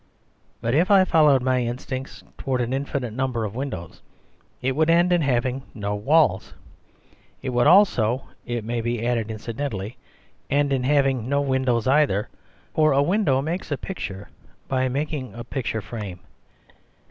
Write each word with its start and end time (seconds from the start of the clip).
But 0.61 0.73
if 0.73 0.89
I 0.89 1.05
followed 1.05 1.43
my 1.43 1.61
instinct 1.63 2.23
towards 2.35 2.63
an 2.63 2.73
infinite 2.73 3.13
number 3.13 3.45
of 3.45 3.53
windows, 3.53 4.01
it 4.59 4.75
would 4.75 4.89
end 4.89 5.13
in 5.13 5.21
having 5.21 5.61
no 5.75 5.93
walls. 5.93 6.55
It 7.43 7.51
would 7.51 7.67
also 7.67 8.23
(it 8.43 8.63
may 8.65 8.81
be 8.81 9.05
added 9.05 9.29
incidentally) 9.29 9.97
end 10.49 10.73
in 10.73 10.81
having 10.85 11.29
no 11.29 11.39
windows 11.41 11.85
either; 11.85 12.29
for 12.73 12.93
a 12.93 13.03
window 13.03 13.43
makes 13.43 13.71
a 13.71 13.77
picture 13.77 14.27
by 14.67 14.89
mak 14.89 15.13
ing 15.13 15.35
a 15.35 15.43
picture 15.43 15.81
frame. 15.83 16.21